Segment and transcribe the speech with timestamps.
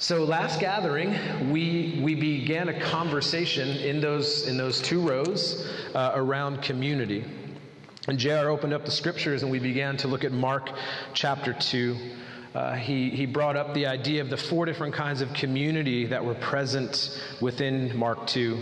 [0.00, 6.12] So last gathering, we, we began a conversation in those, in those two rows uh,
[6.14, 7.22] around community.
[8.08, 10.70] And JR opened up the scriptures and we began to look at Mark
[11.12, 11.98] chapter 2.
[12.54, 16.24] Uh, he, he brought up the idea of the four different kinds of community that
[16.24, 18.58] were present within Mark 2.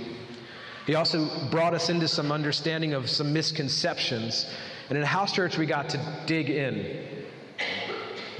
[0.88, 4.52] He also brought us into some understanding of some misconceptions.
[4.88, 7.17] And in house church, we got to dig in.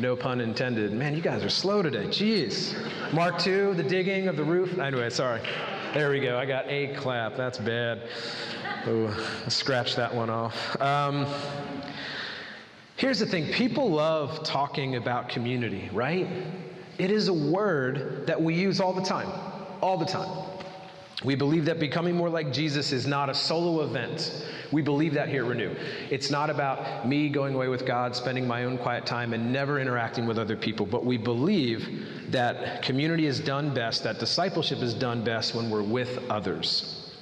[0.01, 0.93] No pun intended.
[0.93, 2.05] Man, you guys are slow today.
[2.05, 2.73] Jeez.
[3.13, 4.79] Mark 2, the digging of the roof.
[4.79, 5.41] Anyway, sorry.
[5.93, 6.39] There we go.
[6.39, 7.37] I got a clap.
[7.37, 8.09] That's bad.
[8.87, 10.81] Oh, scratch that one off.
[10.81, 11.27] Um,
[12.97, 16.29] here's the thing people love talking about community, right?
[16.99, 19.31] It is a word that we use all the time.
[19.81, 20.48] All the time.
[21.25, 24.47] We believe that becoming more like Jesus is not a solo event.
[24.71, 25.75] We believe that here at Renew.
[26.11, 29.81] It's not about me going away with God, spending my own quiet time, and never
[29.81, 30.87] interacting with other people.
[30.87, 35.83] But we believe that community is done best, that discipleship is done best when we're
[35.83, 37.17] with others.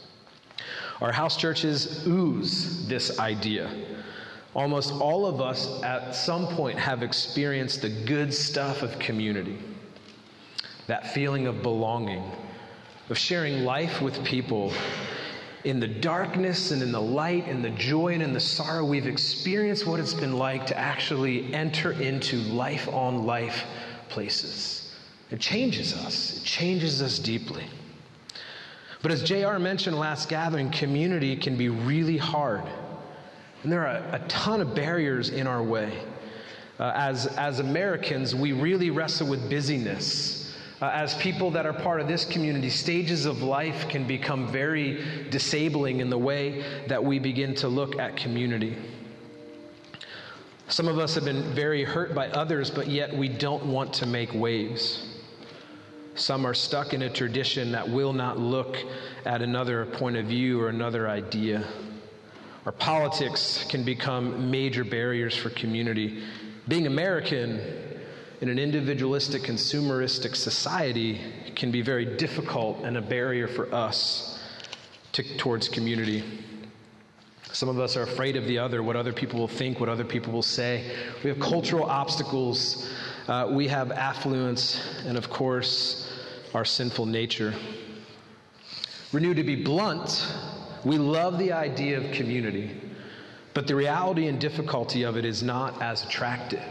[1.00, 3.70] Our house churches ooze this idea.
[4.52, 9.58] Almost all of us at some point have experienced the good stuff of community,
[10.86, 12.30] that feeling of belonging
[13.08, 14.72] of sharing life with people
[15.66, 19.08] in the darkness and in the light and the joy and in the sorrow, we've
[19.08, 23.64] experienced what it's been like to actually enter into life on life
[24.08, 24.94] places.
[25.32, 27.64] It changes us, it changes us deeply.
[29.02, 32.62] But as JR mentioned last gathering, community can be really hard.
[33.62, 35.92] And there are a, ton of barriers in our way.
[36.78, 40.45] Uh, as, as Americans, we really wrestle with busyness
[40.80, 45.02] uh, as people that are part of this community, stages of life can become very
[45.30, 48.76] disabling in the way that we begin to look at community.
[50.68, 54.06] Some of us have been very hurt by others, but yet we don't want to
[54.06, 55.16] make waves.
[56.16, 58.76] Some are stuck in a tradition that will not look
[59.24, 61.64] at another point of view or another idea.
[62.64, 66.22] Our politics can become major barriers for community.
[66.66, 67.60] Being American
[68.40, 71.20] in an individualistic, consumeristic society
[71.54, 74.38] can be very difficult and a barrier for us
[75.12, 76.22] to, towards community.
[77.52, 80.04] Some of us are afraid of the other, what other people will think, what other
[80.04, 80.94] people will say.
[81.24, 82.90] We have cultural obstacles.
[83.26, 86.12] Uh, we have affluence, and of course,
[86.52, 87.54] our sinful nature.
[89.12, 90.26] Renewed to be blunt,
[90.84, 92.78] we love the idea of community,
[93.54, 96.62] but the reality and difficulty of it is not as attractive.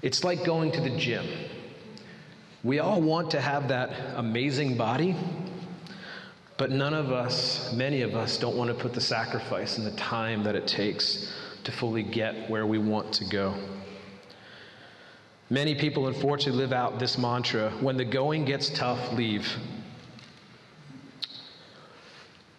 [0.00, 1.26] It's like going to the gym.
[2.62, 5.16] We all want to have that amazing body,
[6.56, 9.96] but none of us, many of us, don't want to put the sacrifice and the
[9.96, 11.32] time that it takes
[11.64, 13.54] to fully get where we want to go.
[15.50, 19.48] Many people, unfortunately, live out this mantra when the going gets tough, leave.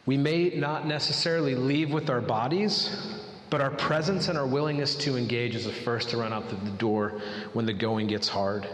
[0.05, 2.89] We may not necessarily leave with our bodies,
[3.49, 6.55] but our presence and our willingness to engage is the first to run out the
[6.71, 7.21] door
[7.53, 8.67] when the going gets hard.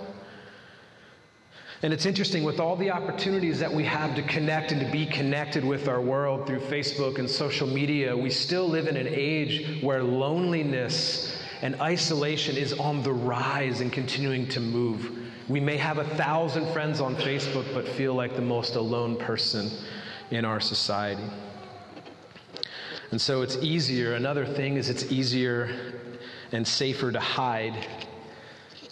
[1.83, 5.05] And it's interesting with all the opportunities that we have to connect and to be
[5.05, 9.83] connected with our world through Facebook and social media, we still live in an age
[9.83, 15.11] where loneliness and isolation is on the rise and continuing to move.
[15.47, 19.69] We may have a thousand friends on Facebook, but feel like the most alone person
[20.31, 21.23] in our society.
[23.15, 24.15] And so it's easier.
[24.15, 25.69] Another thing is it's easier
[26.51, 27.87] and safer to hide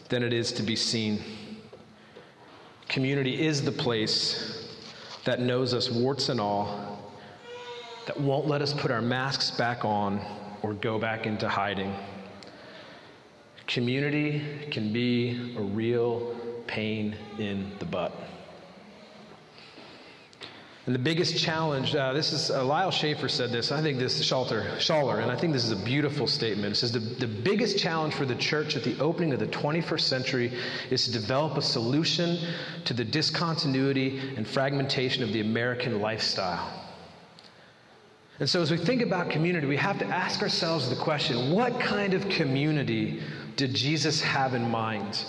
[0.07, 1.21] than it is to be seen.
[2.87, 4.65] Community is the place
[5.25, 7.11] that knows us warts and all,
[8.07, 10.21] that won't let us put our masks back on
[10.61, 11.93] or go back into hiding.
[13.67, 14.41] Community
[14.71, 16.33] can be a real
[16.65, 18.13] pain in the butt.
[20.85, 24.21] And the biggest challenge, uh, this is, uh, Lyle Schaefer said this, I think this,
[24.21, 26.73] Schaller, Schaller, and I think this is a beautiful statement.
[26.73, 30.01] It says the, the biggest challenge for the church at the opening of the 21st
[30.01, 30.51] century
[30.89, 32.37] is to develop a solution
[32.83, 36.69] to the discontinuity and fragmentation of the American lifestyle.
[38.39, 41.79] And so, as we think about community, we have to ask ourselves the question what
[41.79, 43.21] kind of community
[43.55, 45.23] did Jesus have in mind?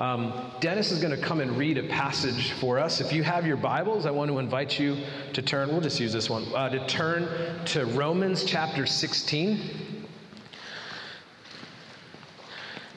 [0.00, 3.02] Um, Dennis is going to come and read a passage for us.
[3.02, 4.96] If you have your Bibles, I want to invite you
[5.34, 7.28] to turn, we'll just use this one, uh, to turn
[7.66, 10.06] to Romans chapter 16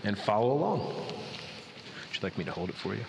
[0.06, 0.96] and follow along.
[0.96, 3.04] Would you like me to hold it for you?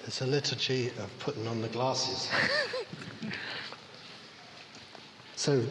[0.00, 2.30] There's a liturgy of putting on the glasses.
[5.38, 5.64] So,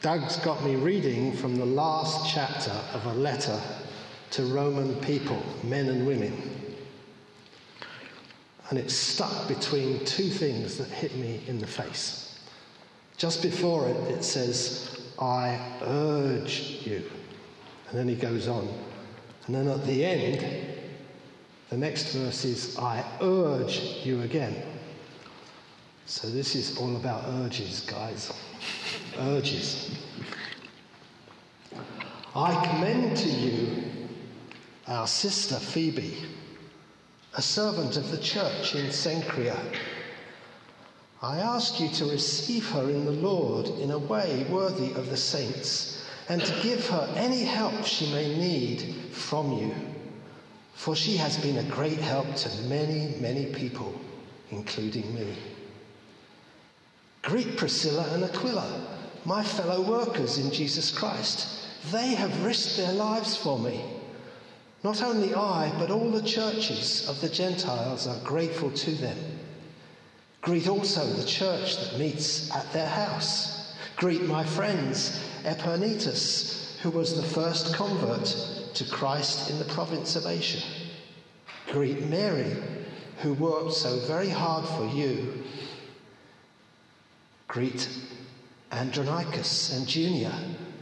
[0.00, 3.60] Doug's got me reading from the last chapter of a letter
[4.30, 6.76] to Roman people, men and women.
[8.70, 12.44] And it's stuck between two things that hit me in the face.
[13.16, 17.02] Just before it, it says, I urge you.
[17.88, 18.68] And then he goes on.
[19.48, 20.46] And then at the end,
[21.70, 24.62] the next verse is, I urge you again.
[26.06, 28.32] So this is all about urges, guys.
[29.18, 29.90] Urges.
[32.34, 33.84] I commend to you
[34.86, 36.16] our sister Phoebe,
[37.36, 39.58] a servant of the church in Cenchrea.
[41.20, 45.16] I ask you to receive her in the Lord in a way worthy of the
[45.16, 49.74] saints, and to give her any help she may need from you,
[50.74, 53.94] for she has been a great help to many, many people,
[54.50, 55.36] including me.
[57.22, 58.86] Greet Priscilla and Aquila,
[59.24, 61.48] my fellow workers in Jesus Christ.
[61.92, 63.84] They have risked their lives for me.
[64.82, 69.16] Not only I, but all the churches of the Gentiles are grateful to them.
[70.40, 73.76] Greet also the church that meets at their house.
[73.96, 78.24] Greet my friends, Epaenetus, who was the first convert
[78.74, 80.62] to Christ in the province of Asia.
[81.70, 82.56] Greet Mary,
[83.18, 85.44] who worked so very hard for you.
[87.52, 87.86] Greet
[88.72, 90.32] Andronicus and Junia,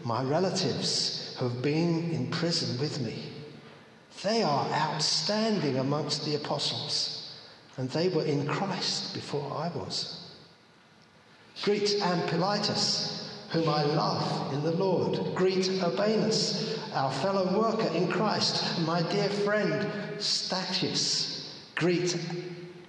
[0.04, 3.24] my relatives who have been in prison with me.
[4.22, 7.34] They are outstanding amongst the apostles
[7.76, 10.30] and they were in Christ before I was.
[11.64, 15.34] Greet Ampliatus, whom I love in the Lord.
[15.34, 21.48] Greet Urbanus, our fellow worker in Christ, my dear friend Stachys.
[21.74, 22.16] Greet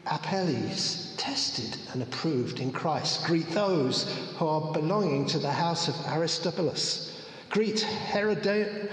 [0.06, 3.24] Apelles, tested and approved in Christ.
[3.26, 7.22] Greet those who are belonging to the house of Aristobulus.
[7.50, 8.90] Greet Herodion,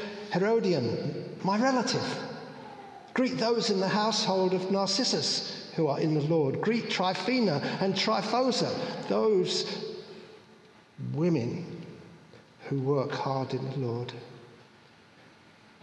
[1.42, 2.18] my relative.
[3.14, 6.60] Greet those in the household of Narcissus who are in the Lord.
[6.60, 8.76] Greet Tryphena and Tryphosa,
[9.08, 9.94] those
[11.14, 11.64] women
[12.68, 14.12] who work hard in the Lord.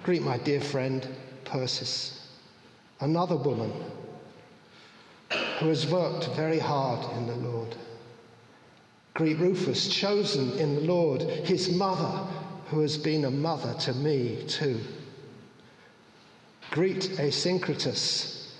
[0.03, 1.07] Greet my dear friend
[1.43, 2.19] Persis,
[2.99, 3.73] another woman
[5.59, 7.75] who has worked very hard in the Lord.
[9.13, 12.27] Greet Rufus, chosen in the Lord, his mother,
[12.67, 14.79] who has been a mother to me too.
[16.71, 18.51] Greet Asyncritus,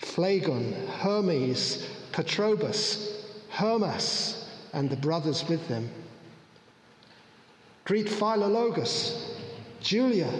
[0.00, 5.88] Phlegon, Hermes, Patrobas, Hermas, and the brothers with them.
[7.84, 9.36] Greet Philologus,
[9.80, 10.32] Julia,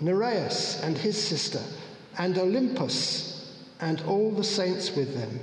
[0.00, 1.62] Nereus and his sister,
[2.18, 3.37] and Olympas,
[3.80, 5.40] and all the saints with them.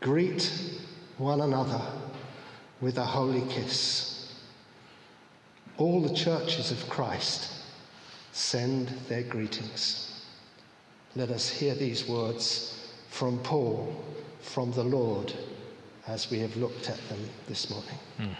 [0.00, 0.52] Greet
[1.18, 1.80] one another
[2.80, 4.32] with a holy kiss.
[5.78, 7.52] All the churches of Christ
[8.32, 10.24] send their greetings.
[11.14, 13.94] Let us hear these words from Paul,
[14.40, 15.32] from the Lord,
[16.06, 17.98] as we have looked at them this morning.
[18.18, 18.34] Mm.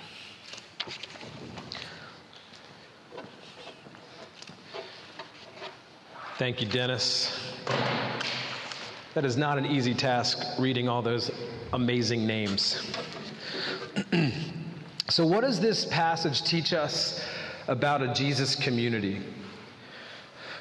[6.42, 7.40] Thank you, Dennis.
[9.14, 11.30] That is not an easy task reading all those
[11.72, 12.84] amazing names.
[15.08, 17.24] so, what does this passage teach us
[17.68, 19.20] about a Jesus community?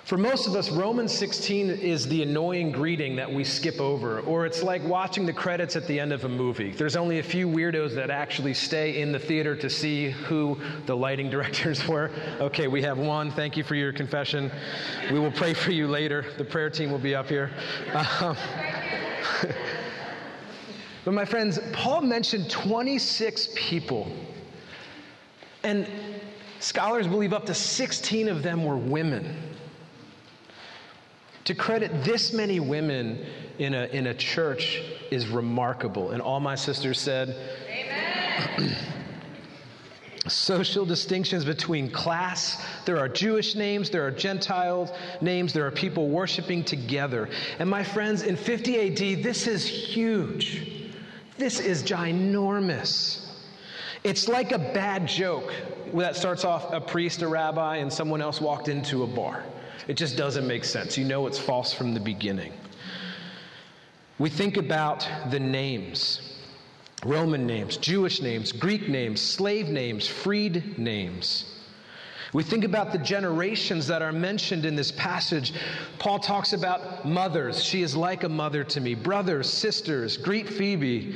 [0.03, 4.45] For most of us, Romans 16 is the annoying greeting that we skip over, or
[4.45, 6.71] it's like watching the credits at the end of a movie.
[6.71, 10.97] There's only a few weirdos that actually stay in the theater to see who the
[10.97, 12.09] lighting directors were.
[12.39, 13.31] Okay, we have one.
[13.31, 14.51] Thank you for your confession.
[15.11, 16.25] We will pray for you later.
[16.37, 17.51] The prayer team will be up here.
[17.93, 18.35] Um,
[21.05, 24.11] but my friends, Paul mentioned 26 people.
[25.63, 25.87] And
[26.59, 29.51] scholars believe up to 16 of them were women.
[31.45, 33.25] To credit this many women
[33.57, 36.11] in a, in a church is remarkable.
[36.11, 37.35] And all my sisters said,
[37.69, 38.75] Amen.
[40.27, 42.63] Social distinctions between class.
[42.85, 47.27] There are Jewish names, there are Gentile names, there are people worshiping together.
[47.57, 50.91] And my friends, in 50 AD, this is huge.
[51.37, 53.25] This is ginormous.
[54.03, 55.51] It's like a bad joke
[55.95, 59.43] that starts off a priest, a rabbi, and someone else walked into a bar.
[59.87, 60.97] It just doesn't make sense.
[60.97, 62.53] You know it's false from the beginning.
[64.19, 66.31] We think about the names
[67.03, 71.45] Roman names, Jewish names, Greek names, slave names, freed names.
[72.31, 75.53] We think about the generations that are mentioned in this passage.
[75.97, 77.63] Paul talks about mothers.
[77.63, 78.93] She is like a mother to me.
[78.93, 81.15] Brothers, sisters, greet Phoebe.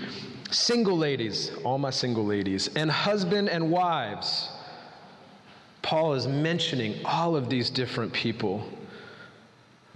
[0.52, 4.50] Single ladies, all my single ladies, and husband and wives.
[5.86, 8.68] Paul is mentioning all of these different people.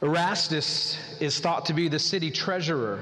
[0.04, 3.00] Erastus is thought to be the city treasurer.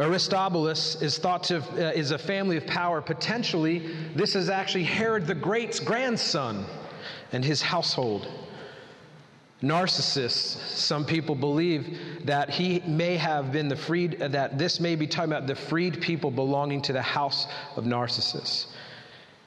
[0.00, 3.00] Aristobulus is thought to uh, is a family of power.
[3.00, 6.66] Potentially, this is actually Herod the Great's grandson
[7.30, 8.26] and his household.
[9.62, 15.06] Narcissus, some people believe that he may have been the freed, that this may be
[15.06, 17.46] talking about the freed people belonging to the house
[17.76, 18.73] of Narcissus.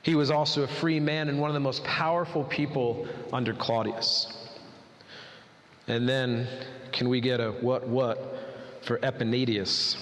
[0.07, 4.47] He was also a free man and one of the most powerful people under Claudius.
[5.89, 6.47] And then,
[6.93, 8.37] can we get a what what
[8.83, 9.97] for Epaenetus,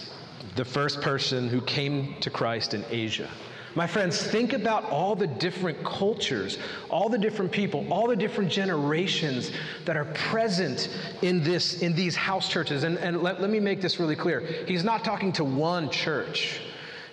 [0.55, 3.27] the first person who came to Christ in Asia?
[3.73, 6.59] My friends, think about all the different cultures,
[6.91, 9.51] all the different people, all the different generations
[9.85, 10.87] that are present
[11.23, 12.83] in, this, in these house churches.
[12.83, 14.41] And, and let, let me make this really clear.
[14.67, 16.61] He's not talking to one church.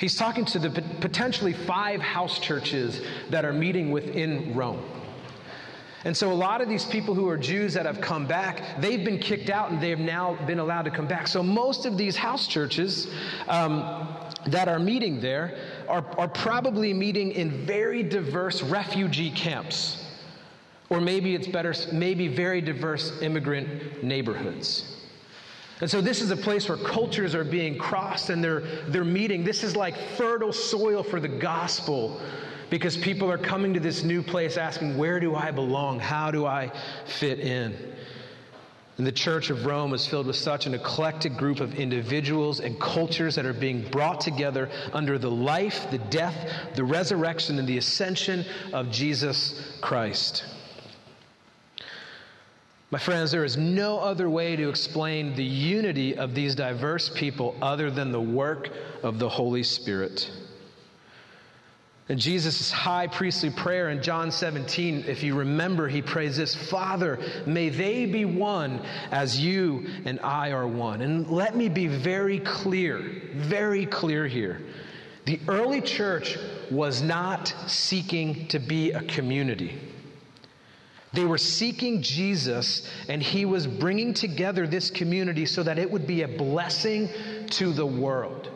[0.02, 4.82] He's talking to the potentially five house churches that are meeting within Rome.
[6.04, 9.04] And so, a lot of these people who are Jews that have come back, they've
[9.04, 11.28] been kicked out and they have now been allowed to come back.
[11.28, 13.06] So, most of these house churches
[13.46, 14.08] um,
[14.48, 15.56] that are meeting there
[15.86, 20.04] are, are probably meeting in very diverse refugee camps.
[20.90, 25.01] Or maybe it's better, maybe very diverse immigrant neighborhoods.
[25.82, 29.42] And so this is a place where cultures are being crossed and they're, they're meeting.
[29.42, 32.20] This is like fertile soil for the gospel
[32.70, 35.98] because people are coming to this new place asking, Where do I belong?
[35.98, 36.70] How do I
[37.04, 37.76] fit in?
[38.96, 42.80] And the Church of Rome is filled with such an eclectic group of individuals and
[42.80, 47.78] cultures that are being brought together under the life, the death, the resurrection, and the
[47.78, 50.44] ascension of Jesus Christ.
[52.92, 57.56] My friends, there is no other way to explain the unity of these diverse people
[57.62, 58.68] other than the work
[59.02, 60.30] of the Holy Spirit.
[62.10, 67.18] In Jesus' high priestly prayer in John 17, if you remember, he prays this Father,
[67.46, 71.00] may they be one as you and I are one.
[71.00, 74.60] And let me be very clear, very clear here.
[75.24, 76.36] The early church
[76.70, 79.80] was not seeking to be a community.
[81.12, 86.06] They were seeking Jesus, and he was bringing together this community so that it would
[86.06, 87.08] be a blessing
[87.50, 88.48] to the world.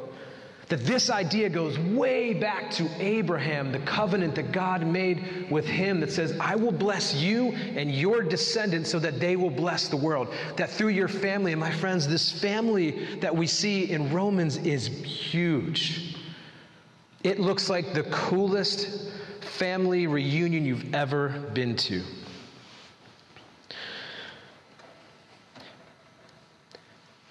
[0.68, 6.00] That this idea goes way back to Abraham, the covenant that God made with him
[6.00, 9.96] that says, I will bless you and your descendants so that they will bless the
[9.96, 10.34] world.
[10.56, 14.88] That through your family, and my friends, this family that we see in Romans is
[14.88, 16.16] huge.
[17.22, 22.02] It looks like the coolest family reunion you've ever been to.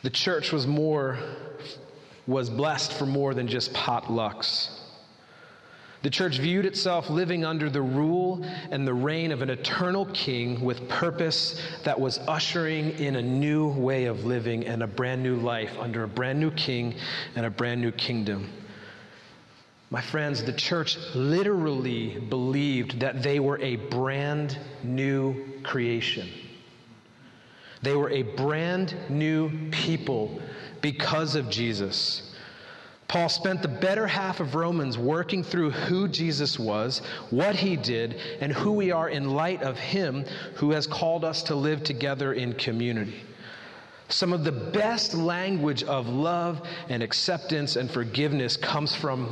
[0.06, 1.18] The church was more
[2.28, 4.70] was blessed for more than just potlucks.
[6.04, 10.62] The church viewed itself living under the rule and the reign of an eternal king
[10.62, 15.38] with purpose that was ushering in a new way of living and a brand new
[15.38, 16.94] life under a brand new king
[17.36, 18.48] and a brand new kingdom.
[19.90, 26.30] My friends, the church literally believed that they were a brand new creation.
[27.86, 30.42] They were a brand new people
[30.82, 32.34] because of Jesus.
[33.08, 38.16] Paul spent the better half of Romans working through who Jesus was, what he did,
[38.42, 40.26] and who we are in light of him
[40.56, 43.22] who has called us to live together in community.
[44.10, 49.30] Some of the best language of love and acceptance and forgiveness comes from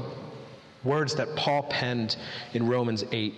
[0.84, 2.18] words that Paul penned
[2.54, 3.34] in Romans 8.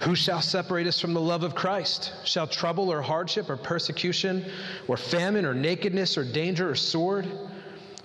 [0.00, 2.12] Who shall separate us from the love of Christ?
[2.24, 4.44] Shall trouble or hardship or persecution
[4.88, 7.26] or famine or nakedness or danger or sword?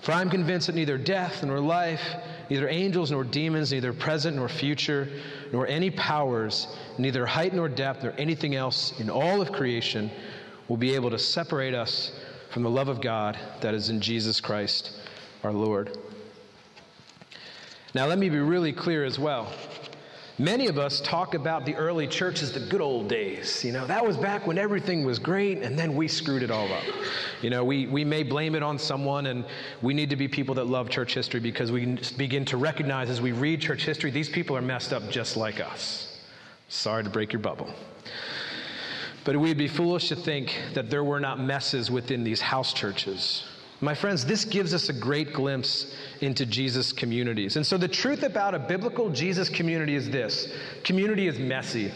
[0.00, 2.02] For I am convinced that neither death nor life,
[2.50, 5.08] neither angels nor demons, neither present nor future,
[5.52, 6.66] nor any powers,
[6.98, 10.10] neither height nor depth, nor anything else in all of creation
[10.66, 12.12] will be able to separate us
[12.50, 14.92] from the love of God that is in Jesus Christ
[15.44, 15.96] our Lord.
[17.94, 19.52] Now, let me be really clear as well.
[20.42, 23.64] Many of us talk about the early church as the good old days.
[23.64, 26.66] You know, that was back when everything was great and then we screwed it all
[26.72, 26.82] up.
[27.42, 29.44] You know, we, we may blame it on someone and
[29.82, 33.20] we need to be people that love church history because we begin to recognize as
[33.20, 36.18] we read church history, these people are messed up just like us.
[36.66, 37.72] Sorry to break your bubble.
[39.22, 43.44] But we'd be foolish to think that there were not messes within these house churches
[43.82, 47.56] my friends, this gives us a great glimpse into Jesus' communities.
[47.56, 51.92] And so, the truth about a biblical Jesus community is this community is messy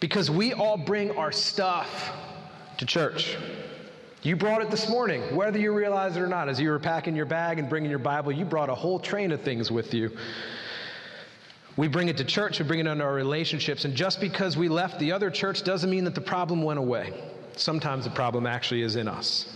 [0.00, 2.12] because we all bring our stuff
[2.76, 3.38] to church.
[4.22, 6.50] You brought it this morning, whether you realize it or not.
[6.50, 9.32] As you were packing your bag and bringing your Bible, you brought a whole train
[9.32, 10.10] of things with you.
[11.78, 14.68] We bring it to church, we bring it into our relationships, and just because we
[14.68, 17.14] left the other church doesn't mean that the problem went away.
[17.56, 19.46] Sometimes the problem actually is in us.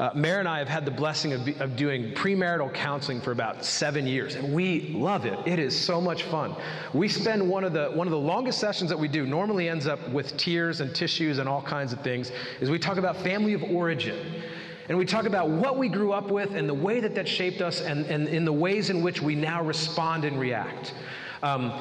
[0.00, 3.62] Uh, Mary and I have had the blessing of, of doing premarital counseling for about
[3.66, 5.38] seven years, and we love it.
[5.44, 6.56] It is so much fun.
[6.94, 9.26] We spend one of the one of the longest sessions that we do.
[9.26, 12.32] Normally ends up with tears and tissues and all kinds of things.
[12.62, 14.42] Is we talk about family of origin.
[14.88, 17.60] And we talk about what we grew up with and the way that that shaped
[17.60, 20.94] us and, and in the ways in which we now respond and react.
[21.42, 21.72] Um,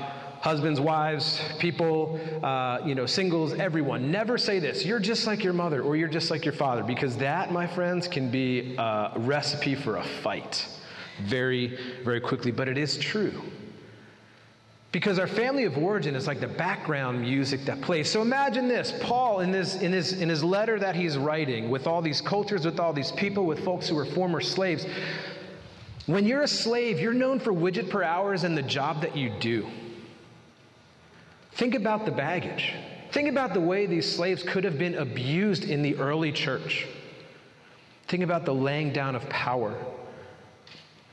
[0.42, 4.10] husbands, wives, people, uh, you know, singles, everyone.
[4.10, 7.18] Never say this, you're just like your mother or you're just like your father, because
[7.18, 10.68] that, my friends, can be a recipe for a fight
[11.24, 12.52] very, very quickly.
[12.52, 13.42] But it is true.
[14.92, 18.10] Because our family of origin is like the background music that plays.
[18.10, 21.86] So imagine this Paul, in his, in, his, in his letter that he's writing, with
[21.86, 24.88] all these cultures, with all these people, with folks who were former slaves,
[26.08, 29.30] when you're a slave, you're known for widget per hours and the job that you
[29.40, 29.68] do.
[31.60, 32.74] Think about the baggage.
[33.12, 36.88] Think about the way these slaves could have been abused in the early church.
[38.08, 39.76] Think about the laying down of power.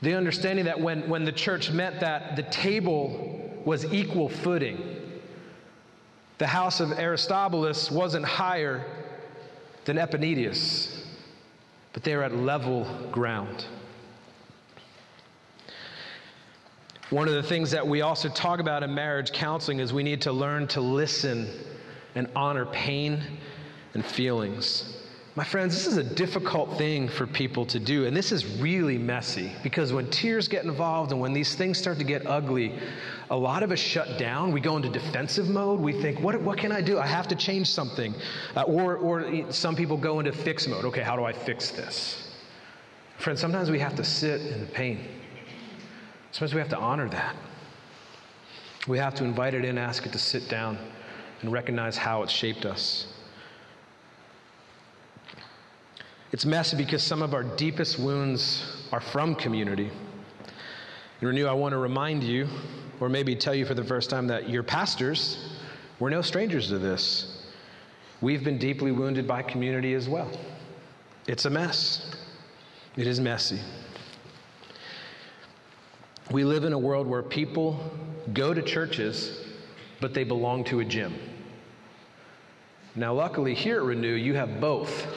[0.01, 4.79] The understanding that when, when the church met that the table was equal footing.
[6.37, 8.85] The house of Aristobulus wasn't higher
[9.83, 11.03] than Epaenetus,
[11.91, 13.65] but they were at level ground.
[17.09, 20.21] One of the things that we also talk about in marriage counseling is we need
[20.23, 21.49] to learn to listen
[22.15, 23.23] and honor pain
[23.93, 24.97] and feelings.
[25.35, 28.97] My friends, this is a difficult thing for people to do, and this is really
[28.97, 32.73] messy because when tears get involved and when these things start to get ugly,
[33.29, 34.51] a lot of us shut down.
[34.51, 35.79] We go into defensive mode.
[35.79, 36.99] We think, what, what can I do?
[36.99, 38.15] I have to change something.
[38.55, 40.83] Uh, or, or some people go into fix mode.
[40.85, 42.35] Okay, how do I fix this?
[43.19, 45.07] Friends, sometimes we have to sit in the pain.
[46.31, 47.35] Sometimes we have to honor that.
[48.87, 50.77] We have to invite it in, ask it to sit down,
[51.41, 53.07] and recognize how it's shaped us.
[56.31, 59.89] It's messy because some of our deepest wounds are from community.
[61.19, 62.47] And Renew, I want to remind you,
[62.99, 65.55] or maybe tell you for the first time, that your pastors
[65.99, 67.45] were no strangers to this.
[68.21, 70.29] We've been deeply wounded by community as well.
[71.27, 72.11] It's a mess.
[72.95, 73.59] It is messy.
[76.31, 77.79] We live in a world where people
[78.33, 79.45] go to churches,
[80.01, 81.13] but they belong to a gym.
[82.95, 85.07] Now, luckily, here at Renew, you have both.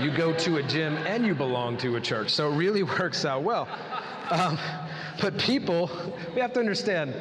[0.00, 3.24] You go to a gym and you belong to a church, so it really works
[3.24, 3.68] out well.
[4.30, 4.58] Um,
[5.20, 5.90] but people,
[6.34, 7.14] we have to understand,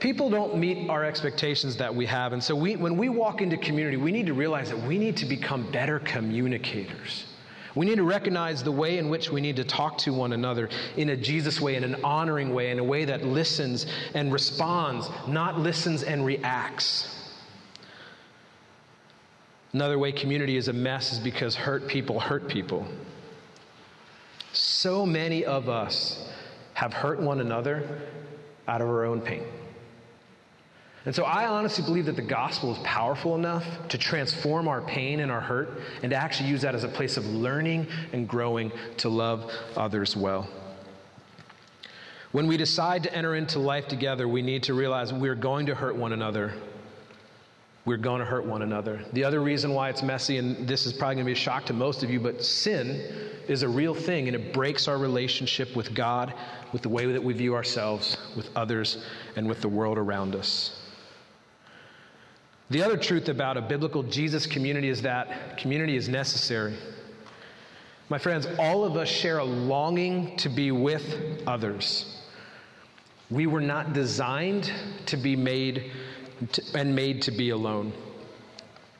[0.00, 2.32] people don't meet our expectations that we have.
[2.34, 5.16] And so we, when we walk into community, we need to realize that we need
[5.18, 7.24] to become better communicators.
[7.74, 10.68] We need to recognize the way in which we need to talk to one another
[10.96, 15.08] in a Jesus way, in an honoring way, in a way that listens and responds,
[15.26, 17.10] not listens and reacts.
[19.72, 22.86] Another way community is a mess is because hurt people hurt people.
[24.52, 26.28] So many of us
[26.74, 28.02] have hurt one another
[28.68, 29.42] out of our own pain.
[31.06, 35.20] And so I honestly believe that the gospel is powerful enough to transform our pain
[35.20, 38.72] and our hurt and to actually use that as a place of learning and growing
[38.98, 40.48] to love others well.
[42.32, 45.74] When we decide to enter into life together, we need to realize we're going to
[45.74, 46.54] hurt one another.
[47.84, 49.04] We're going to hurt one another.
[49.12, 51.66] The other reason why it's messy, and this is probably going to be a shock
[51.66, 55.76] to most of you, but sin is a real thing and it breaks our relationship
[55.76, 56.32] with God,
[56.72, 59.04] with the way that we view ourselves, with others,
[59.36, 60.80] and with the world around us.
[62.74, 66.74] The other truth about a biblical Jesus community is that community is necessary.
[68.08, 72.20] My friends, all of us share a longing to be with others.
[73.30, 74.72] We were not designed
[75.06, 75.92] to be made
[76.50, 77.92] to, and made to be alone.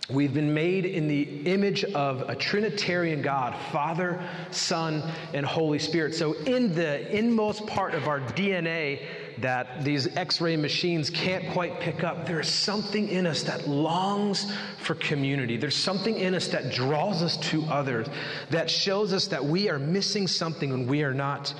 [0.08, 6.14] We've been made in the image of a Trinitarian God, Father, Son, and Holy Spirit.
[6.14, 9.04] So, in the inmost part of our DNA,
[9.38, 12.26] that these x ray machines can't quite pick up.
[12.26, 15.56] There is something in us that longs for community.
[15.56, 18.08] There's something in us that draws us to others,
[18.50, 21.54] that shows us that we are missing something when we are not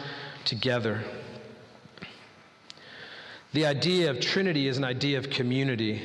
[0.45, 1.03] together.
[3.53, 6.03] The idea of Trinity is an idea of community.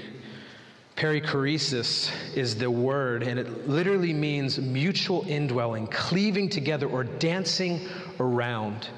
[0.95, 7.87] Perichoresis is the word, and it literally means mutual indwelling, cleaving together, or dancing
[8.19, 8.89] around.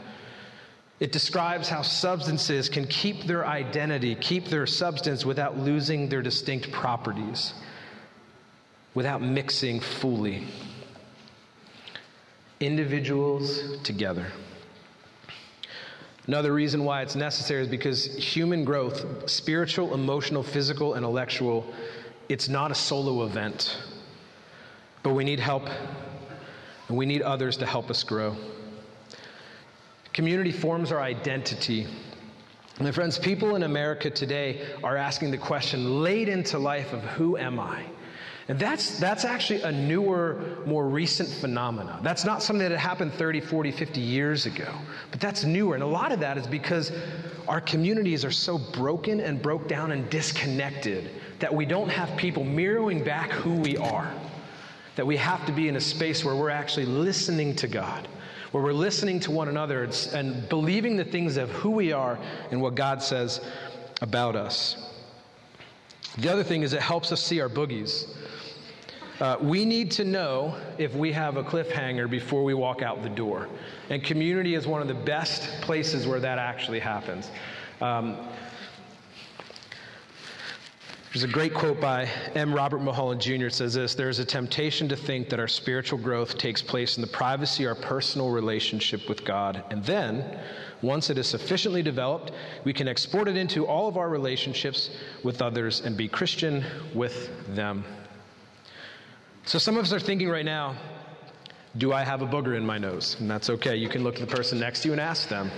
[1.02, 6.72] It describes how substances can keep their identity, keep their substance without losing their distinct
[6.72, 7.56] properties,
[8.94, 10.48] without mixing fully.
[12.60, 14.28] individuals together.
[16.28, 21.66] Another reason why it's necessary is because human growth, spiritual, emotional, physical, intellectual,
[22.30, 23.76] it's not a solo event.
[25.02, 25.68] But we need help,
[26.88, 28.36] and we need others to help us grow.
[30.14, 31.88] Community forms our identity.
[32.80, 37.38] My friends, people in America today are asking the question late into life of who
[37.38, 37.86] am I?
[38.48, 42.00] And that's, that's actually a newer, more recent phenomena.
[42.02, 44.68] That's not something that happened 30, 40, 50 years ago,
[45.12, 45.76] but that's newer.
[45.76, 46.92] And a lot of that is because
[47.48, 52.44] our communities are so broken and broke down and disconnected that we don't have people
[52.44, 54.12] mirroring back who we are.
[54.98, 58.08] That we have to be in a space where we're actually listening to God,
[58.52, 62.20] where we're listening to one another and believing the things of who we are
[62.52, 63.42] and what God says
[64.02, 64.90] about us.
[66.18, 68.08] The other thing is it helps us see our boogies.
[69.22, 73.10] Uh, we need to know if we have a cliffhanger before we walk out the
[73.10, 73.48] door.
[73.90, 77.30] And community is one of the best places where that actually happens.
[77.82, 78.18] Um,
[81.14, 82.54] there's a great quote by M.
[82.54, 83.48] Robert Mulholland Jr.
[83.48, 86.96] It says this There is a temptation to think that our spiritual growth takes place
[86.96, 89.62] in the privacy of our personal relationship with God.
[89.72, 90.40] And then,
[90.82, 92.32] once it is sufficiently developed,
[92.64, 94.90] we can export it into all of our relationships
[95.22, 96.64] with others and be Christian
[96.96, 97.84] with them.
[99.44, 100.78] So some of us are thinking right now,
[101.78, 103.18] do I have a booger in my nose?
[103.20, 103.76] And that's okay.
[103.76, 105.52] You can look at the person next to you and ask them.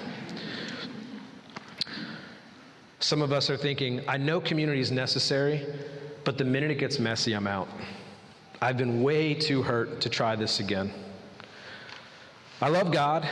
[3.04, 5.68] Some of us are thinking, I know community is necessary,
[6.24, 7.68] but the minute it gets messy, I'm out.
[8.62, 10.89] I've been way too hurt to try this again.
[12.62, 13.28] I love God,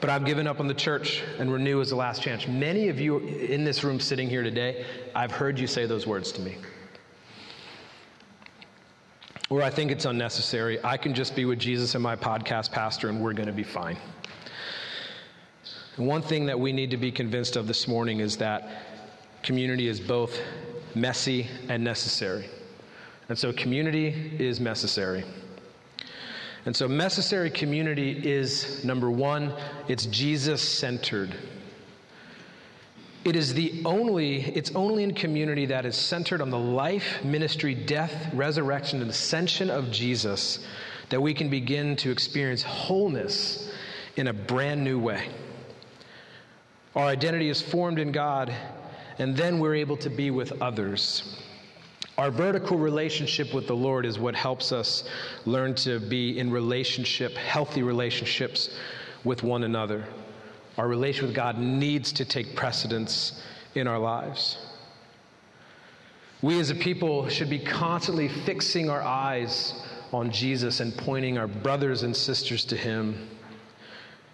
[0.00, 2.48] but I've given up on the church, and renew is the last chance.
[2.48, 6.32] Many of you in this room sitting here today, I've heard you say those words
[6.32, 6.56] to me
[9.50, 10.82] or I think it's unnecessary.
[10.82, 13.62] I can just be with Jesus and my podcast pastor, and we're going to be
[13.62, 13.98] fine.
[15.96, 18.93] One thing that we need to be convinced of this morning is that
[19.44, 20.40] community is both
[20.94, 22.48] messy and necessary.
[23.28, 25.24] And so, community is necessary.
[26.66, 29.52] And so, necessary community is number one,
[29.86, 31.34] it's Jesus centered.
[33.24, 37.74] It is the only, it's only in community that is centered on the life, ministry,
[37.74, 40.66] death, resurrection, and ascension of Jesus
[41.08, 43.70] that we can begin to experience wholeness
[44.16, 45.28] in a brand new way.
[46.94, 48.54] Our identity is formed in God,
[49.18, 51.38] and then we're able to be with others.
[52.16, 55.04] Our vertical relationship with the Lord is what helps us
[55.46, 58.70] learn to be in relationship, healthy relationships
[59.24, 60.04] with one another.
[60.78, 63.42] Our relation with God needs to take precedence
[63.74, 64.58] in our lives.
[66.42, 69.74] We as a people should be constantly fixing our eyes
[70.12, 73.28] on Jesus and pointing our brothers and sisters to Him.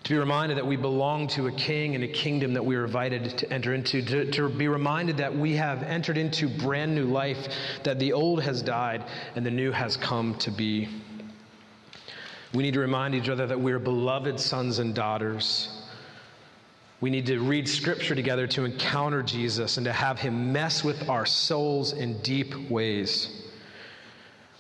[0.05, 2.85] To be reminded that we belong to a king and a kingdom that we are
[2.85, 4.03] invited to enter into.
[4.03, 7.39] To, to be reminded that we have entered into brand new life,
[7.85, 9.05] that the old has died
[9.37, 10.89] and the new has come to be.
[12.55, 15.81] We need to remind each other that we are beloved sons and daughters
[17.01, 21.09] we need to read scripture together to encounter Jesus and to have him mess with
[21.09, 23.40] our souls in deep ways.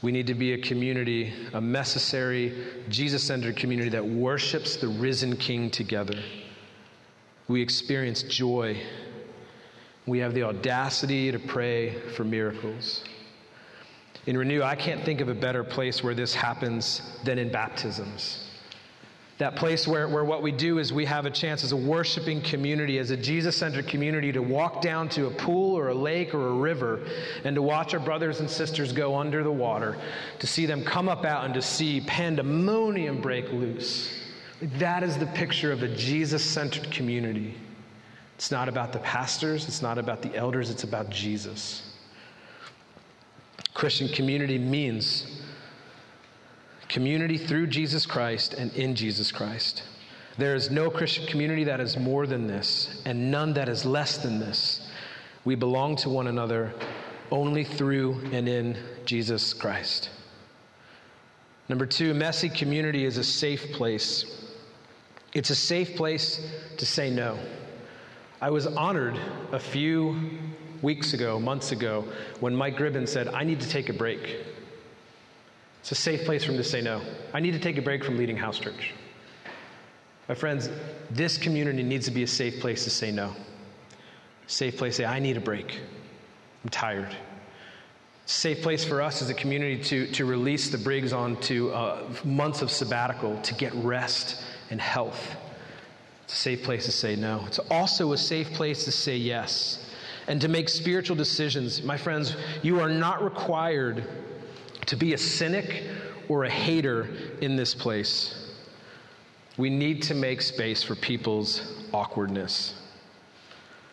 [0.02, 2.54] We need to be a community, a necessary,
[2.88, 6.18] Jesus centered community that worships the risen King together.
[7.48, 8.80] We experience joy.
[10.06, 13.04] We have the audacity to pray for miracles.
[14.26, 18.49] In Renew, I can't think of a better place where this happens than in baptisms.
[19.40, 22.42] That place where, where what we do is we have a chance as a worshiping
[22.42, 26.34] community, as a Jesus centered community, to walk down to a pool or a lake
[26.34, 27.00] or a river
[27.44, 29.96] and to watch our brothers and sisters go under the water,
[30.40, 34.12] to see them come up out and to see pandemonium break loose.
[34.60, 37.54] That is the picture of a Jesus centered community.
[38.34, 41.94] It's not about the pastors, it's not about the elders, it's about Jesus.
[43.72, 45.39] Christian community means
[46.90, 49.84] community through Jesus Christ and in Jesus Christ.
[50.36, 54.18] There is no Christian community that is more than this, and none that is less
[54.18, 54.90] than this.
[55.44, 56.74] We belong to one another
[57.30, 58.76] only through and in
[59.06, 60.10] Jesus Christ.
[61.68, 64.48] Number two, messy community is a safe place.
[65.32, 66.44] It's a safe place
[66.76, 67.38] to say no.
[68.40, 69.16] I was honored
[69.52, 70.30] a few
[70.82, 72.04] weeks ago, months ago,
[72.40, 74.44] when Mike Gribben said, I need to take a break.
[75.80, 77.00] It's a safe place for him to say no.
[77.32, 78.92] I need to take a break from leading house church.
[80.28, 80.70] My friends,
[81.10, 83.34] this community needs to be a safe place to say no.
[84.46, 85.80] Safe place to say, I need a break.
[86.62, 87.16] I'm tired.
[88.26, 92.62] safe place for us as a community to, to release the Briggs onto uh, months
[92.62, 95.36] of sabbatical to get rest and health.
[96.24, 97.42] It's a safe place to say no.
[97.46, 99.90] It's also a safe place to say yes
[100.28, 101.82] and to make spiritual decisions.
[101.82, 104.04] My friends, you are not required
[104.86, 105.84] to be a cynic
[106.28, 107.08] or a hater
[107.40, 108.52] in this place.
[109.56, 112.74] We need to make space for people's awkwardness.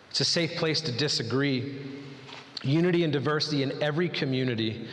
[0.10, 1.80] It's a safe place to disagree.
[2.64, 4.88] Unity and diversity in every community.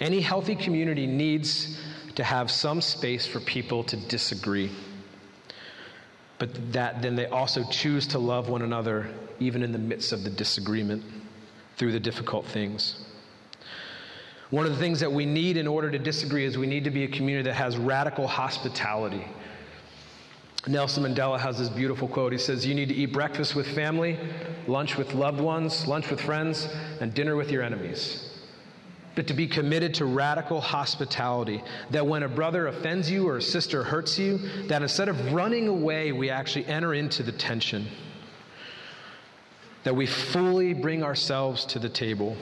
[0.00, 1.78] Any healthy community needs
[2.14, 4.70] to have some space for people to disagree.
[6.38, 9.10] But that then they also choose to love one another
[9.40, 11.02] even in the midst of the disagreement
[11.76, 13.04] through the difficult things.
[14.50, 16.90] One of the things that we need in order to disagree is we need to
[16.90, 19.24] be a community that has radical hospitality.
[20.66, 22.32] Nelson Mandela has this beautiful quote.
[22.32, 24.18] He says, You need to eat breakfast with family,
[24.66, 26.68] lunch with loved ones, lunch with friends,
[27.00, 28.26] and dinner with your enemies.
[29.14, 33.42] But to be committed to radical hospitality, that when a brother offends you or a
[33.42, 37.86] sister hurts you, that instead of running away, we actually enter into the tension.
[39.84, 42.36] That we fully bring ourselves to the table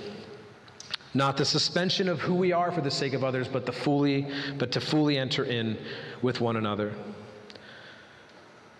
[1.18, 4.24] not the suspension of who we are for the sake of others, but, the fully,
[4.56, 5.76] but to fully enter in
[6.22, 6.94] with one another.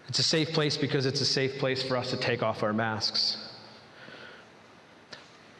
[0.07, 2.73] It's a safe place because it's a safe place for us to take off our
[2.73, 3.57] masks.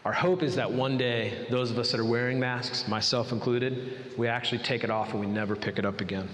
[0.05, 4.15] Our hope is that one day, those of us that are wearing masks, myself included,
[4.17, 6.29] we actually take it off and we never pick it up again.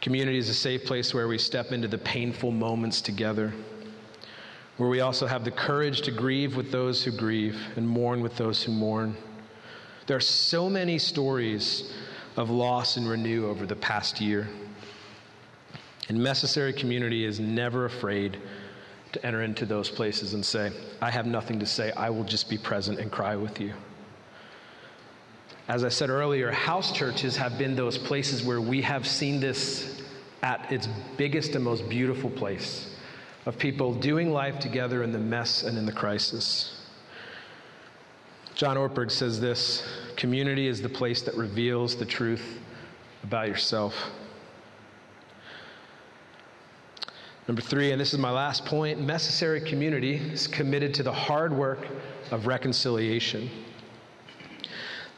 [0.00, 3.52] Community is a safe place where we step into the painful moments together
[4.78, 8.36] where we also have the courage to grieve with those who grieve and mourn with
[8.36, 9.16] those who mourn.
[10.06, 11.92] There are so many stories
[12.36, 14.48] of loss and renew over the past year.
[16.08, 18.38] And Necessary Community is never afraid
[19.12, 20.70] to enter into those places and say,
[21.02, 23.74] I have nothing to say, I will just be present and cry with you.
[25.66, 30.02] As I said earlier, house churches have been those places where we have seen this
[30.42, 32.94] at its biggest and most beautiful place
[33.48, 36.82] of people doing life together in the mess and in the crisis.
[38.54, 42.58] John Ortberg says this community is the place that reveals the truth
[43.24, 43.94] about yourself.
[47.46, 51.50] Number three, and this is my last point necessary community is committed to the hard
[51.50, 51.86] work
[52.30, 53.48] of reconciliation.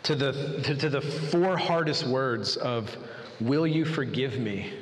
[0.04, 2.96] To the, to, to the four hardest words of,
[3.40, 4.72] Will you forgive me?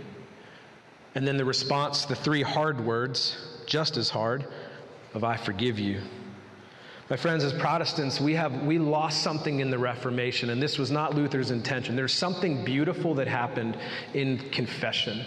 [1.15, 4.47] And then the response, the three hard words, just as hard,
[5.15, 6.01] of I forgive you.
[7.11, 10.91] My friends, as Protestants, we have we lost something in the Reformation, and this was
[10.91, 11.97] not Luther's intention.
[11.97, 13.79] There's something beautiful that happened
[14.13, 15.25] in confession.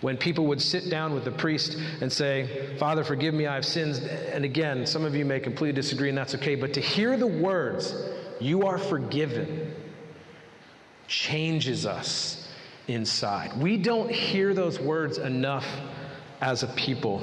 [0.00, 3.66] When people would sit down with the priest and say, Father, forgive me, I have
[3.66, 3.96] sinned.
[4.32, 6.56] And again, some of you may completely disagree, and that's okay.
[6.56, 7.94] But to hear the words,
[8.40, 9.72] you are forgiven,
[11.06, 12.39] changes us
[12.92, 13.56] inside.
[13.60, 15.66] We don't hear those words enough
[16.40, 17.22] as a people.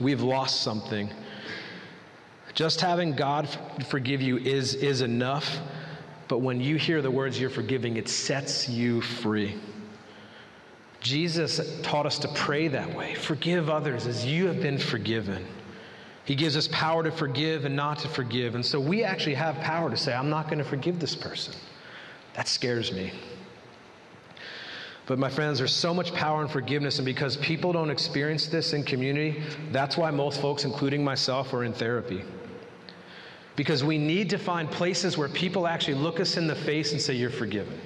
[0.00, 1.10] We've lost something.
[2.54, 3.48] Just having God
[3.88, 5.58] forgive you is, is enough,
[6.28, 9.58] but when you hear the words you're forgiving, it sets you free.
[11.00, 15.46] Jesus taught us to pray that way forgive others as you have been forgiven.
[16.24, 18.54] He gives us power to forgive and not to forgive.
[18.54, 21.54] And so we actually have power to say, I'm not going to forgive this person.
[22.32, 23.12] That scares me.
[25.06, 28.72] But my friends, there's so much power in forgiveness, and because people don't experience this
[28.72, 32.22] in community, that's why most folks, including myself, are in therapy.
[33.54, 37.00] Because we need to find places where people actually look us in the face and
[37.00, 37.78] say, You're forgiven.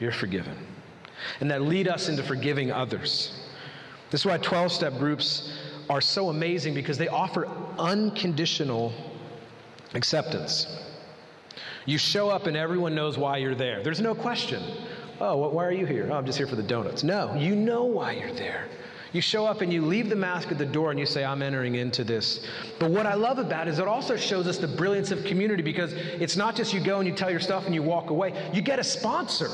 [0.00, 0.56] You're forgiven.
[1.40, 3.40] And that lead us into forgiving others.
[4.10, 5.52] This is why 12 step groups
[5.88, 7.46] are so amazing because they offer
[7.78, 8.92] unconditional
[9.94, 10.66] acceptance.
[11.86, 13.82] You show up and everyone knows why you're there.
[13.82, 14.62] There's no question.
[15.20, 16.08] Oh, why are you here?
[16.10, 17.02] Oh, I'm just here for the donuts.
[17.02, 18.68] No, you know why you're there.
[19.12, 21.42] You show up and you leave the mask at the door and you say, I'm
[21.42, 22.46] entering into this.
[22.78, 25.62] But what I love about it is it also shows us the brilliance of community
[25.62, 28.50] because it's not just you go and you tell your stuff and you walk away.
[28.54, 29.50] You get a sponsor.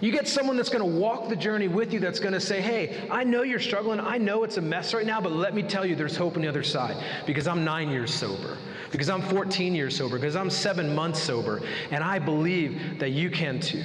[0.00, 2.60] You get someone that's going to walk the journey with you that's going to say,
[2.60, 4.00] Hey, I know you're struggling.
[4.00, 6.42] I know it's a mess right now, but let me tell you there's hope on
[6.42, 8.58] the other side because I'm nine years sober,
[8.92, 13.30] because I'm 14 years sober, because I'm seven months sober, and I believe that you
[13.30, 13.84] can too.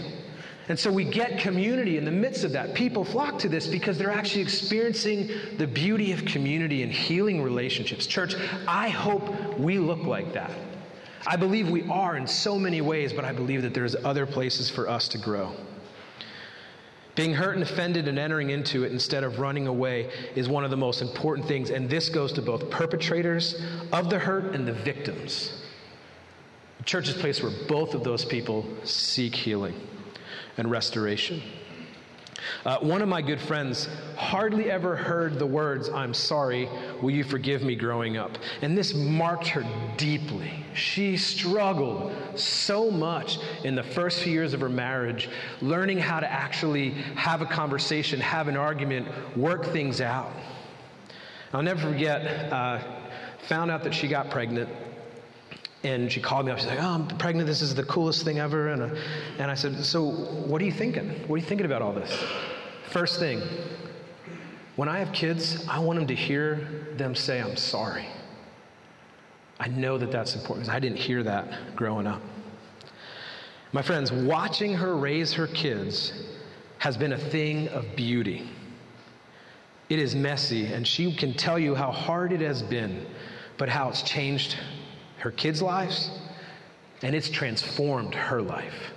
[0.69, 2.75] And so we get community in the midst of that.
[2.75, 8.05] People flock to this because they're actually experiencing the beauty of community and healing relationships.
[8.05, 8.35] Church,
[8.67, 10.51] I hope we look like that.
[11.25, 14.69] I believe we are in so many ways, but I believe that there's other places
[14.69, 15.53] for us to grow.
[17.15, 20.69] Being hurt and offended and entering into it instead of running away is one of
[20.69, 23.59] the most important things, and this goes to both perpetrators
[23.91, 25.63] of the hurt and the victims.
[26.85, 29.73] Church is a place where both of those people seek healing
[30.57, 31.41] and restoration.
[32.65, 36.69] Uh, one of my good friends hardly ever heard the words, I'm sorry,
[37.01, 38.37] will you forgive me, growing up.
[38.61, 39.65] And this marked her
[39.97, 40.51] deeply.
[40.73, 45.29] She struggled so much in the first few years of her marriage,
[45.61, 49.07] learning how to actually have a conversation, have an argument,
[49.37, 50.31] work things out.
[51.53, 52.79] I'll never forget, uh,
[53.47, 54.69] found out that she got pregnant
[55.83, 56.57] and she called me up.
[56.57, 57.47] She's like, "Oh, I'm pregnant.
[57.47, 58.95] This is the coolest thing ever." And, uh,
[59.37, 61.09] and I said, "So, what are you thinking?
[61.27, 62.11] What are you thinking about all this?"
[62.89, 63.41] First thing,
[64.75, 68.05] when I have kids, I want them to hear them say, "I'm sorry."
[69.59, 72.21] I know that that's important because I didn't hear that growing up.
[73.71, 76.13] My friends, watching her raise her kids
[76.79, 78.49] has been a thing of beauty.
[79.89, 83.05] It is messy, and she can tell you how hard it has been,
[83.57, 84.57] but how it's changed
[85.19, 86.09] her kids' lives,
[87.01, 88.91] and it's transformed her life.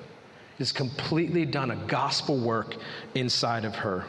[0.58, 2.76] It's completely done a gospel work
[3.14, 4.04] inside of her.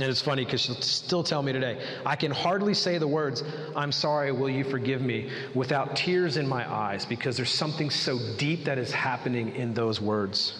[0.00, 3.44] And it's funny because she'll still tell me today, I can hardly say the words,
[3.76, 8.18] I'm sorry, will you forgive me, without tears in my eyes because there's something so
[8.38, 10.58] deep that is happening in those words.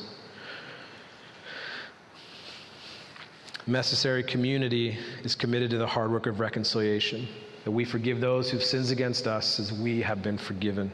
[3.66, 7.26] Necessary community is committed to the hard work of reconciliation
[7.70, 10.90] that we forgive those who've sinned against us as we have been forgiven.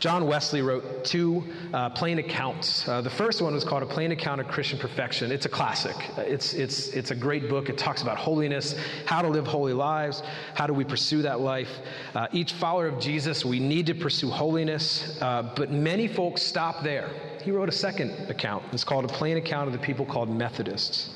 [0.00, 2.88] John Wesley wrote two uh, plain accounts.
[2.88, 5.30] Uh, the first one was called A Plain Account of Christian Perfection.
[5.30, 5.94] It's a classic.
[6.16, 7.68] It's, it's, it's a great book.
[7.68, 8.74] It talks about holiness,
[9.06, 11.70] how to live holy lives, how do we pursue that life.
[12.16, 16.82] Uh, each follower of Jesus, we need to pursue holiness, uh, but many folks stop
[16.82, 17.10] there.
[17.44, 18.64] He wrote a second account.
[18.72, 21.10] It's called A Plain Account of the People Called Methodists.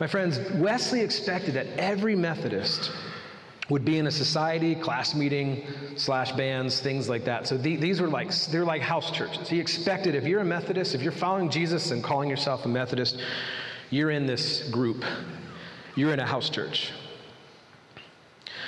[0.00, 2.90] My friends, Wesley expected that every Methodist
[3.72, 5.64] would be in a society, class meeting,
[5.96, 7.46] slash bands, things like that.
[7.46, 9.48] So the, these were like, they're like house churches.
[9.48, 13.22] He expected if you're a Methodist, if you're following Jesus and calling yourself a Methodist,
[13.88, 15.06] you're in this group.
[15.96, 16.90] You're in a house church.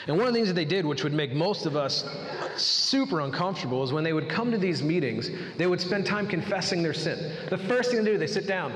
[0.06, 2.08] And one of the things that they did, which would make most of us
[2.56, 6.82] super uncomfortable, is when they would come to these meetings, they would spend time confessing
[6.82, 7.30] their sin.
[7.50, 8.72] The first thing they do, they sit down.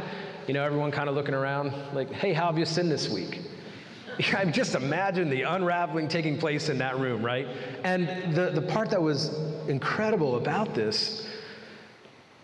[0.46, 3.40] You know, everyone kind of looking around, like, hey, how have you sinned this week?
[4.36, 7.46] I just imagine the unraveling taking place in that room, right?
[7.84, 9.34] And the, the part that was
[9.68, 11.26] incredible about this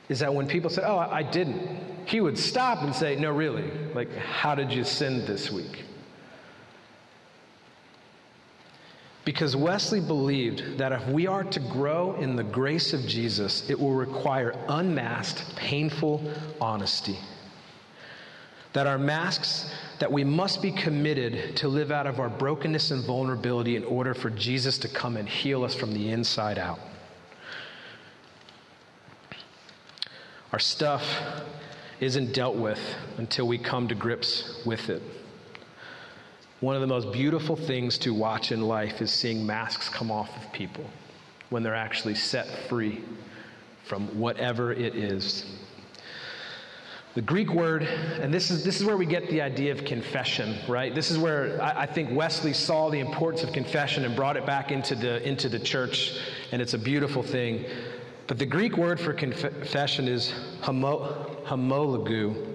[0.09, 3.71] is that when people said, Oh, I, didn't, he would stop and say, No, really,
[3.95, 5.85] like, how did you sin this week?
[9.25, 13.81] Because Wesley believed that if we are to grow in the grace of Jesus, it
[13.81, 17.19] will require unmasked, painful honesty.
[18.75, 23.05] That our masks that we must be committed to live out of our brokenness and
[23.05, 26.81] vulnerability in order for Jesus to come and heal us from the inside out.
[30.53, 31.05] Our stuff
[32.01, 32.81] isn't dealt with
[33.19, 35.03] until we come to grips with it.
[36.61, 40.31] One of the most beautiful things to watch in life is seeing masks come off
[40.37, 40.85] of people
[41.51, 43.03] when they're actually set free
[43.85, 45.45] from whatever it is
[47.15, 50.57] the Greek word, and this is, this is where we get the idea of confession,
[50.69, 50.93] right?
[50.93, 54.45] This is where I, I, think Wesley saw the importance of confession and brought it
[54.45, 56.19] back into the, into the church,
[56.51, 57.67] and it's a beautiful thing.
[58.27, 62.53] But the Greek word for confession is homo, homologu.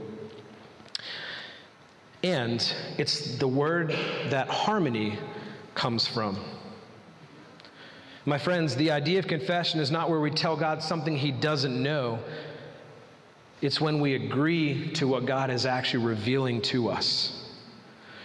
[2.23, 3.91] And it's the word
[4.29, 5.17] that harmony
[5.73, 6.37] comes from.
[8.25, 11.81] My friends, the idea of confession is not where we tell God something he doesn't
[11.81, 12.19] know
[13.61, 17.35] it's when we agree to what God is actually revealing to us.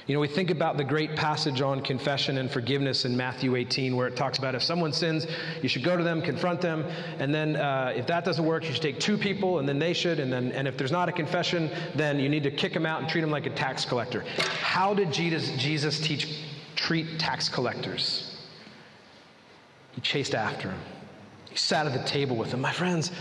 [0.07, 3.97] You know, we think about the great passage on confession and forgiveness in Matthew 18,
[3.97, 5.27] where it talks about if someone sins,
[5.63, 6.85] you should go to them, confront them,
[7.19, 9.95] and then uh, if that doesn't work, you should take two people, and then they
[9.95, 12.85] should, and then and if there's not a confession, then you need to kick them
[12.85, 14.25] out and treat them like a tax collector.
[14.61, 16.39] How did Jesus, Jesus teach
[16.77, 18.37] treat tax collectors?
[19.93, 20.81] He chased after them.
[21.55, 22.61] He sat at the table with them.
[22.61, 23.13] My friends,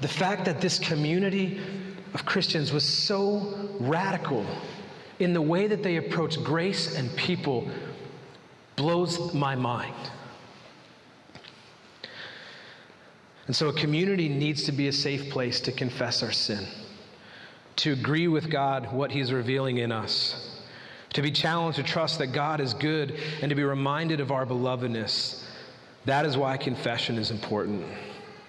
[0.00, 1.60] the fact that this community
[2.14, 4.46] of Christians was so radical
[5.18, 7.68] in the way that they approach grace and people
[8.76, 9.92] blows my mind.
[13.48, 16.68] And so, a community needs to be a safe place to confess our sin,
[17.74, 20.60] to agree with God what He's revealing in us,
[21.14, 24.46] to be challenged to trust that God is good, and to be reminded of our
[24.46, 25.44] belovedness
[26.04, 27.84] that is why confession is important.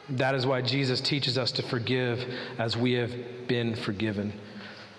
[0.10, 2.26] That is why Jesus teaches us to forgive
[2.58, 3.14] as we have
[3.48, 4.34] been forgiven.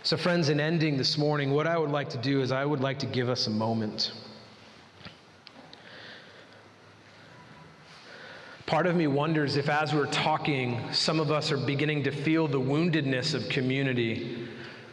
[0.05, 2.81] So, friends, in ending this morning, what I would like to do is I would
[2.81, 4.13] like to give us a moment.
[8.67, 12.49] Part of me wonders if, as we're talking, some of us are beginning to feel
[12.49, 14.49] the woundedness of community,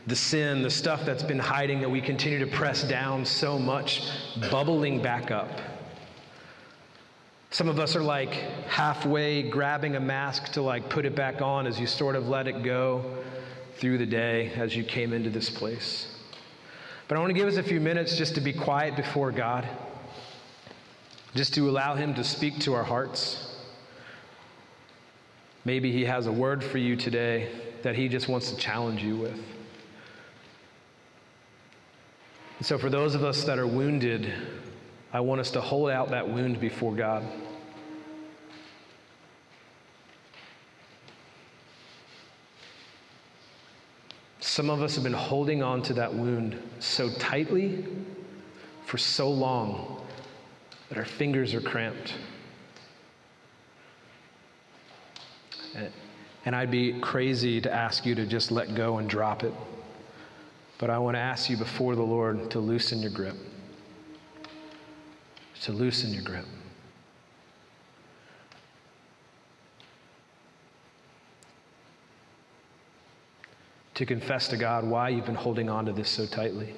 [0.05, 4.03] the sin, the stuff that's been hiding that we continue to press down so much,
[4.51, 5.49] bubbling back up.
[7.51, 8.33] Some of us are like
[8.67, 12.47] halfway grabbing a mask to like put it back on as you sort of let
[12.47, 13.17] it go
[13.77, 16.15] through the day as you came into this place.
[17.07, 19.67] But I want to give us a few minutes just to be quiet before God,
[21.33, 23.55] just to allow Him to speak to our hearts.
[25.65, 27.49] Maybe He has a word for you today
[27.81, 29.39] that He just wants to challenge you with.
[32.61, 34.31] So, for those of us that are wounded,
[35.11, 37.23] I want us to hold out that wound before God.
[44.39, 47.85] Some of us have been holding on to that wound so tightly
[48.85, 50.05] for so long
[50.89, 52.13] that our fingers are cramped.
[56.45, 59.53] And I'd be crazy to ask you to just let go and drop it.
[60.77, 63.35] But I want to ask you before the Lord to loosen your grip.
[65.63, 66.45] To loosen your grip.
[73.95, 76.73] To confess to God why you've been holding on to this so tightly.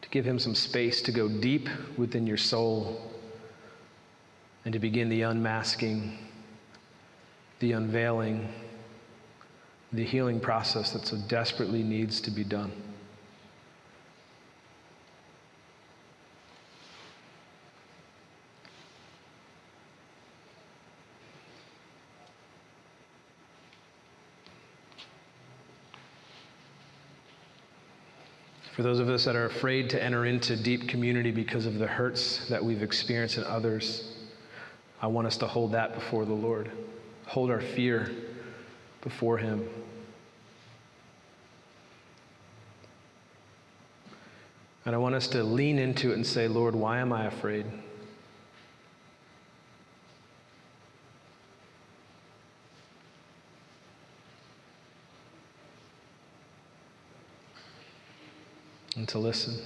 [0.00, 3.12] To give Him some space to go deep within your soul
[4.64, 6.16] and to begin the unmasking,
[7.60, 8.48] the unveiling,
[9.92, 12.72] the healing process that so desperately needs to be done.
[28.78, 31.86] For those of us that are afraid to enter into deep community because of the
[31.88, 34.12] hurts that we've experienced in others,
[35.02, 36.70] I want us to hold that before the Lord,
[37.26, 38.08] hold our fear
[39.00, 39.68] before Him.
[44.86, 47.66] And I want us to lean into it and say, Lord, why am I afraid?
[59.08, 59.58] To listen.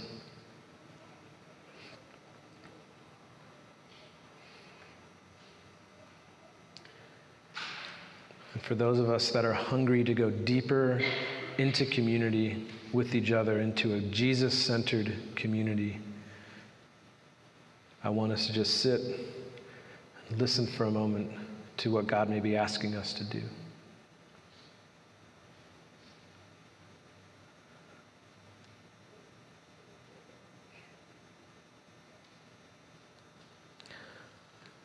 [8.54, 11.00] And for those of us that are hungry to go deeper
[11.58, 15.98] into community with each other, into a Jesus centered community,
[18.04, 19.00] I want us to just sit
[20.28, 21.32] and listen for a moment
[21.78, 23.42] to what God may be asking us to do.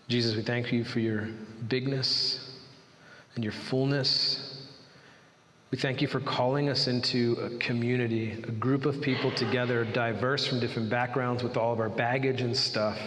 [0.07, 1.27] Jesus, we thank you for your
[1.67, 2.39] bigness
[3.35, 4.69] and your fullness.
[5.69, 10.47] We thank you for calling us into a community, a group of people together, diverse
[10.47, 12.97] from different backgrounds with all of our baggage and stuff.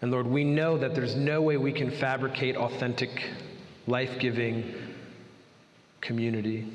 [0.00, 3.10] And Lord, we know that there's no way we can fabricate authentic,
[3.86, 4.74] life giving
[6.00, 6.72] community,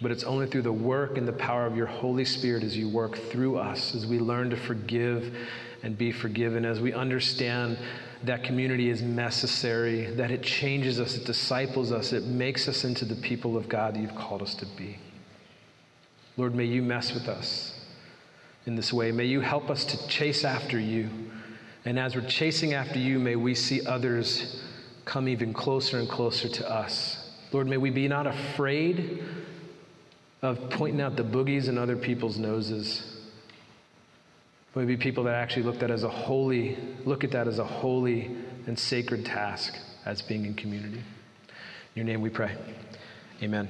[0.00, 2.88] but it's only through the work and the power of your Holy Spirit as you
[2.88, 5.34] work through us, as we learn to forgive
[5.82, 7.78] and be forgiven, as we understand
[8.24, 13.04] that community is necessary, that it changes us, it disciples us, it makes us into
[13.04, 14.98] the people of God that you've called us to be.
[16.36, 17.78] Lord, may you mess with us
[18.66, 19.12] in this way.
[19.12, 21.08] May you help us to chase after you.
[21.84, 24.62] And as we're chasing after you, may we see others
[25.04, 27.30] come even closer and closer to us.
[27.50, 29.24] Lord, may we be not afraid
[30.42, 33.17] of pointing out the boogies in other people's noses
[34.74, 38.30] Maybe people that actually look at as a holy, look at that as a holy
[38.66, 40.98] and sacred task as being in community.
[40.98, 41.04] In
[41.94, 42.56] your name we pray.
[43.42, 43.68] Amen.